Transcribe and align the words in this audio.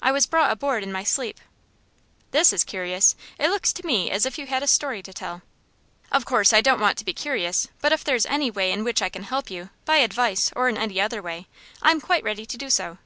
"I 0.00 0.12
was 0.12 0.26
brought 0.26 0.50
aboard 0.50 0.82
in 0.82 0.90
my 0.90 1.04
sleep." 1.04 1.38
"This 2.30 2.54
is 2.54 2.64
curious. 2.64 3.14
It 3.38 3.50
looks 3.50 3.70
to 3.74 3.84
me 3.84 4.10
as 4.10 4.24
if 4.24 4.38
you 4.38 4.46
had 4.46 4.62
a 4.62 4.66
story 4.66 5.02
to 5.02 5.12
tell. 5.12 5.42
"Of 6.10 6.24
course, 6.24 6.54
I 6.54 6.62
don't 6.62 6.80
want 6.80 6.96
to 6.96 7.04
be 7.04 7.12
curious, 7.12 7.68
but 7.82 7.92
if 7.92 8.02
there 8.02 8.16
is 8.16 8.24
anyway 8.24 8.72
in 8.72 8.82
which 8.82 9.02
I 9.02 9.10
can 9.10 9.24
help 9.24 9.50
you, 9.50 9.68
by 9.84 9.96
advice, 9.98 10.50
or 10.56 10.70
in 10.70 10.78
any 10.78 10.98
other 11.02 11.20
way, 11.20 11.48
I 11.82 11.90
am 11.90 12.00
quite 12.00 12.24
ready 12.24 12.46
to 12.46 12.56
do 12.56 12.70
so." 12.70 12.96